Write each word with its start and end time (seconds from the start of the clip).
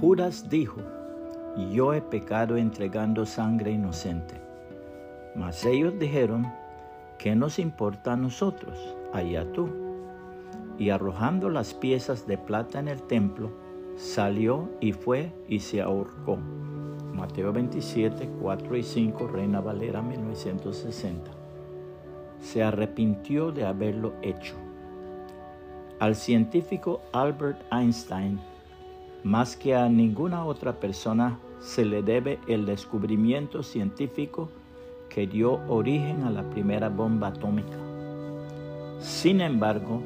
Judas 0.00 0.48
dijo, 0.48 0.80
yo 1.72 1.92
he 1.92 2.00
pecado 2.00 2.56
entregando 2.56 3.26
sangre 3.26 3.72
inocente. 3.72 4.40
Mas 5.34 5.64
ellos 5.64 5.98
dijeron, 5.98 6.46
¿qué 7.18 7.34
nos 7.34 7.58
importa 7.58 8.12
a 8.12 8.16
nosotros? 8.16 8.96
Allá 9.12 9.50
tú. 9.52 9.68
Y 10.78 10.90
arrojando 10.90 11.50
las 11.50 11.74
piezas 11.74 12.28
de 12.28 12.38
plata 12.38 12.78
en 12.78 12.86
el 12.86 13.02
templo, 13.02 13.50
salió 13.96 14.68
y 14.80 14.92
fue 14.92 15.32
y 15.48 15.58
se 15.58 15.82
ahorcó. 15.82 16.38
Mateo 17.12 17.52
27, 17.52 18.30
4 18.40 18.76
y 18.76 18.82
5, 18.84 19.26
Reina 19.26 19.60
Valera 19.60 20.00
1960. 20.00 21.32
Se 22.40 22.62
arrepintió 22.62 23.50
de 23.50 23.66
haberlo 23.66 24.12
hecho. 24.22 24.54
Al 25.98 26.14
científico 26.14 27.00
Albert 27.12 27.60
Einstein, 27.72 28.38
más 29.24 29.56
que 29.56 29.74
a 29.74 29.88
ninguna 29.88 30.44
otra 30.44 30.80
persona, 30.80 31.38
se 31.60 31.84
le 31.84 32.02
debe 32.02 32.38
el 32.46 32.66
descubrimiento 32.66 33.62
científico 33.62 34.48
que 35.08 35.26
dio 35.26 35.60
origen 35.68 36.22
a 36.22 36.30
la 36.30 36.48
primera 36.50 36.88
bomba 36.88 37.28
atómica. 37.28 37.76
Sin 39.00 39.40
embargo, 39.40 40.00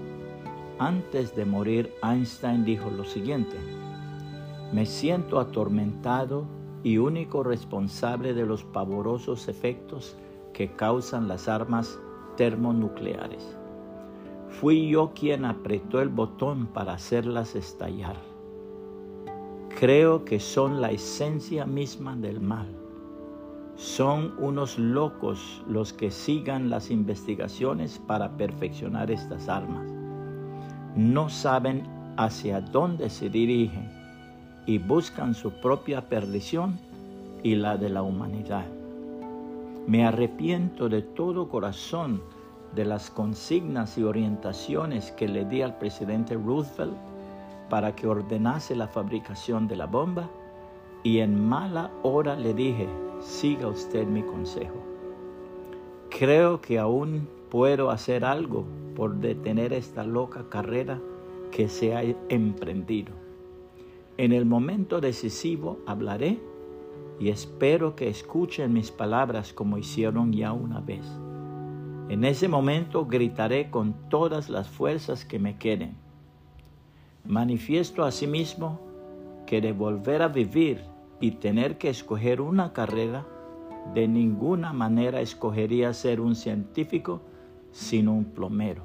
antes 0.78 1.34
de 1.36 1.44
morir, 1.44 1.92
Einstein 2.02 2.64
dijo 2.64 2.90
lo 2.90 3.04
siguiente, 3.04 3.56
me 4.72 4.86
siento 4.86 5.38
atormentado 5.38 6.46
y 6.82 6.98
único 6.98 7.42
responsable 7.42 8.34
de 8.34 8.46
los 8.46 8.64
pavorosos 8.64 9.48
efectos 9.48 10.16
que 10.52 10.72
causan 10.72 11.28
las 11.28 11.48
armas 11.48 11.98
termonucleares. 12.36 13.56
Fui 14.48 14.88
yo 14.88 15.12
quien 15.14 15.44
apretó 15.44 16.00
el 16.00 16.08
botón 16.08 16.66
para 16.66 16.94
hacerlas 16.94 17.54
estallar. 17.54 18.31
Creo 19.82 20.24
que 20.24 20.38
son 20.38 20.80
la 20.80 20.92
esencia 20.92 21.66
misma 21.66 22.14
del 22.14 22.40
mal. 22.40 22.68
Son 23.74 24.32
unos 24.38 24.78
locos 24.78 25.60
los 25.66 25.92
que 25.92 26.12
sigan 26.12 26.70
las 26.70 26.88
investigaciones 26.88 27.98
para 28.06 28.36
perfeccionar 28.36 29.10
estas 29.10 29.48
armas. 29.48 29.90
No 30.94 31.28
saben 31.28 31.82
hacia 32.16 32.60
dónde 32.60 33.10
se 33.10 33.28
dirigen 33.28 33.90
y 34.66 34.78
buscan 34.78 35.34
su 35.34 35.50
propia 35.50 36.08
perdición 36.08 36.78
y 37.42 37.56
la 37.56 37.76
de 37.76 37.88
la 37.88 38.02
humanidad. 38.02 38.66
Me 39.88 40.06
arrepiento 40.06 40.88
de 40.88 41.02
todo 41.02 41.48
corazón 41.48 42.22
de 42.76 42.84
las 42.84 43.10
consignas 43.10 43.98
y 43.98 44.04
orientaciones 44.04 45.10
que 45.10 45.26
le 45.26 45.44
di 45.44 45.60
al 45.60 45.76
presidente 45.76 46.36
Roosevelt 46.36 47.11
para 47.72 47.96
que 47.96 48.06
ordenase 48.06 48.76
la 48.76 48.86
fabricación 48.86 49.66
de 49.66 49.76
la 49.76 49.86
bomba 49.86 50.28
y 51.02 51.20
en 51.20 51.42
mala 51.42 51.90
hora 52.02 52.36
le 52.36 52.52
dije, 52.52 52.86
siga 53.18 53.66
usted 53.66 54.06
mi 54.06 54.22
consejo. 54.22 54.76
Creo 56.10 56.60
que 56.60 56.78
aún 56.78 57.26
puedo 57.48 57.90
hacer 57.90 58.26
algo 58.26 58.66
por 58.94 59.14
detener 59.14 59.72
esta 59.72 60.04
loca 60.04 60.50
carrera 60.50 61.00
que 61.50 61.70
se 61.70 61.96
ha 61.96 62.02
emprendido. 62.28 63.14
En 64.18 64.32
el 64.32 64.44
momento 64.44 65.00
decisivo 65.00 65.78
hablaré 65.86 66.38
y 67.18 67.30
espero 67.30 67.96
que 67.96 68.10
escuchen 68.10 68.74
mis 68.74 68.90
palabras 68.90 69.54
como 69.54 69.78
hicieron 69.78 70.34
ya 70.34 70.52
una 70.52 70.80
vez. 70.80 71.06
En 72.10 72.26
ese 72.26 72.48
momento 72.48 73.06
gritaré 73.06 73.70
con 73.70 73.94
todas 74.10 74.50
las 74.50 74.68
fuerzas 74.68 75.24
que 75.24 75.38
me 75.38 75.56
queden. 75.56 76.01
Manifiesto 77.24 78.04
asimismo 78.04 78.80
que 79.46 79.60
de 79.60 79.72
volver 79.72 80.22
a 80.22 80.28
vivir 80.28 80.84
y 81.20 81.32
tener 81.32 81.78
que 81.78 81.88
escoger 81.88 82.40
una 82.40 82.72
carrera, 82.72 83.24
de 83.94 84.08
ninguna 84.08 84.72
manera 84.72 85.20
escogería 85.20 85.92
ser 85.92 86.20
un 86.20 86.34
científico, 86.34 87.22
sino 87.70 88.12
un 88.12 88.24
plomero. 88.24 88.84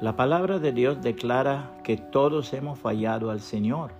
La 0.00 0.16
palabra 0.16 0.58
de 0.58 0.72
Dios 0.72 1.02
declara 1.02 1.80
que 1.82 1.96
todos 1.96 2.52
hemos 2.52 2.78
fallado 2.78 3.30
al 3.30 3.40
Señor 3.40 3.92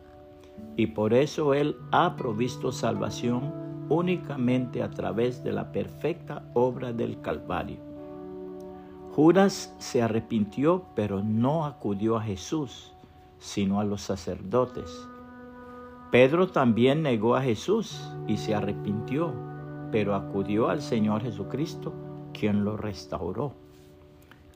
y 0.77 0.89
por 0.89 1.15
eso 1.15 1.55
Él 1.55 1.77
ha 1.91 2.17
provisto 2.17 2.73
salvación 2.73 3.53
únicamente 3.89 4.83
a 4.83 4.91
través 4.91 5.43
de 5.45 5.53
la 5.53 5.73
perfecta 5.73 6.49
obra 6.55 6.93
del 6.93 7.21
Calvario. 7.21 7.84
Judas 9.15 9.73
se 9.79 10.03
arrepintió, 10.03 10.87
pero 10.97 11.23
no 11.23 11.67
acudió 11.67 12.17
a 12.17 12.23
Jesús, 12.23 12.93
sino 13.39 13.79
a 13.79 13.85
los 13.85 14.03
sacerdotes. 14.03 15.09
Pedro 16.11 16.49
también 16.49 17.03
negó 17.03 17.37
a 17.37 17.41
Jesús 17.41 18.13
y 18.27 18.39
se 18.39 18.57
arrepintió, 18.57 19.33
pero 19.93 20.17
acudió 20.17 20.69
al 20.69 20.83
Señor 20.83 21.23
Jesucristo, 21.23 21.93
quien 22.33 22.65
lo 22.65 22.77
restauró. 22.77 23.53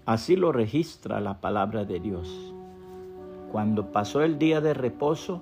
Así 0.07 0.35
lo 0.35 0.51
registra 0.51 1.21
la 1.21 1.41
palabra 1.41 1.85
de 1.85 2.01
Dios. 2.01 2.53
Cuando 3.53 3.93
pasó 3.93 4.23
el 4.23 4.41
día 4.41 4.61
de 4.61 4.75
reposo, 4.75 5.41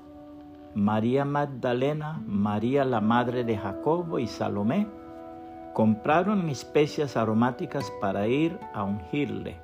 María 0.75 1.25
Magdalena, 1.25 2.23
María 2.27 2.85
la 2.85 3.01
madre 3.01 3.45
de 3.45 3.57
Jacobo 3.57 4.19
y 4.19 4.27
Salomé 4.27 4.87
compraron 5.77 6.49
especias 6.49 7.19
aromáticas 7.19 7.93
para 8.01 8.27
ir 8.27 8.59
a 8.73 8.83
ungirle. 8.83 9.57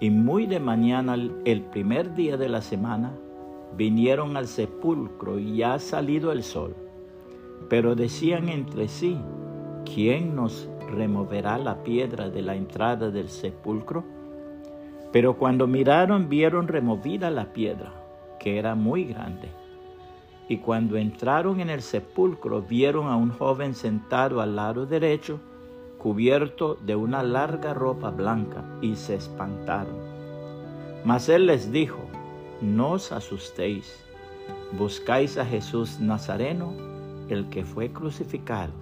Y 0.00 0.08
muy 0.08 0.46
de 0.46 0.60
mañana, 0.60 1.14
el 1.44 1.60
primer 1.60 2.14
día 2.14 2.38
de 2.38 2.48
la 2.48 2.62
semana, 2.62 3.12
vinieron 3.76 4.38
al 4.38 4.46
sepulcro 4.46 5.38
y 5.38 5.58
ya 5.58 5.74
ha 5.74 5.78
salido 5.78 6.32
el 6.32 6.42
sol. 6.42 6.74
Pero 7.68 7.94
decían 7.94 8.48
entre 8.48 8.88
sí, 8.88 9.18
¿quién 9.84 10.34
nos 10.34 10.70
removerá 10.90 11.58
la 11.58 11.82
piedra 11.82 12.30
de 12.30 12.40
la 12.40 12.56
entrada 12.56 13.10
del 13.10 13.28
sepulcro? 13.28 14.04
Pero 15.12 15.36
cuando 15.36 15.66
miraron 15.66 16.30
vieron 16.30 16.66
removida 16.66 17.30
la 17.30 17.52
piedra, 17.52 17.92
que 18.38 18.56
era 18.56 18.74
muy 18.74 19.04
grande. 19.04 19.50
Y 20.50 20.56
cuando 20.56 20.96
entraron 20.96 21.60
en 21.60 21.70
el 21.70 21.80
sepulcro 21.80 22.60
vieron 22.60 23.06
a 23.06 23.14
un 23.14 23.30
joven 23.30 23.72
sentado 23.72 24.40
al 24.40 24.56
lado 24.56 24.84
derecho, 24.84 25.38
cubierto 25.96 26.76
de 26.84 26.96
una 26.96 27.22
larga 27.22 27.72
ropa 27.72 28.10
blanca, 28.10 28.64
y 28.82 28.96
se 28.96 29.14
espantaron. 29.14 29.94
Mas 31.04 31.28
él 31.28 31.46
les 31.46 31.70
dijo, 31.70 32.00
no 32.60 32.94
os 32.94 33.12
asustéis, 33.12 34.04
buscáis 34.76 35.38
a 35.38 35.46
Jesús 35.46 36.00
Nazareno, 36.00 36.72
el 37.28 37.48
que 37.48 37.64
fue 37.64 37.92
crucificado. 37.92 38.72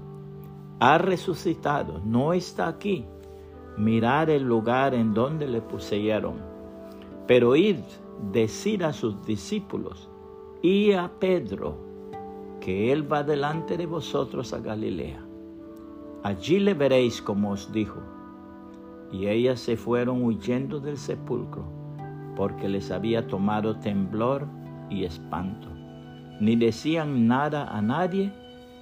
Ha 0.81 0.97
resucitado, 0.97 2.01
no 2.03 2.33
está 2.33 2.67
aquí. 2.69 3.05
Mirad 3.77 4.31
el 4.31 4.45
lugar 4.45 4.95
en 4.95 5.13
donde 5.13 5.47
le 5.47 5.61
pusieron. 5.61 6.37
Pero 7.27 7.57
id, 7.57 7.81
decid 8.33 8.81
a 8.81 8.95
sus 8.95 9.27
discípulos, 9.27 10.08
y 10.63 10.93
a 10.93 11.09
Pedro, 11.21 11.77
que 12.61 12.91
él 12.93 13.11
va 13.11 13.23
delante 13.23 13.77
de 13.77 13.87
vosotros 13.87 14.53
a 14.53 14.59
Galilea. 14.59 15.25
Allí 16.25 16.59
le 16.59 16.75
veréis 16.75 17.23
como 17.23 17.53
os 17.53 17.73
dijo. 17.73 18.01
Y 19.13 19.29
ellas 19.29 19.61
se 19.61 19.77
fueron 19.77 20.23
huyendo 20.25 20.81
del 20.81 20.99
sepulcro, 20.99 21.65
porque 22.35 22.69
les 22.69 22.91
había 22.91 23.27
tomado 23.29 23.79
temblor 23.79 24.49
y 24.91 25.05
espanto. 25.05 25.69
Ni 26.41 26.57
decían 26.57 27.29
nada 27.29 27.69
a 27.69 27.81
nadie, 27.81 28.33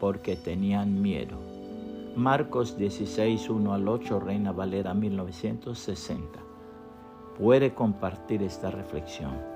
porque 0.01 0.35
tenían 0.35 1.03
miedo. 1.03 1.39
Marcos 2.17 2.79
16, 2.79 3.51
1 3.51 3.75
al 3.75 3.87
8, 3.87 4.21
Reina 4.21 4.51
Valera 4.51 4.95
1960. 4.95 6.41
Puede 7.39 7.75
compartir 7.75 8.43
esta 8.43 8.71
reflexión 8.71 9.56